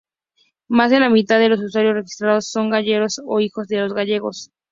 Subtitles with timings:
[0.67, 4.49] Más de la mitad de los usuarios registrados son gallegos o hijos de gallegos.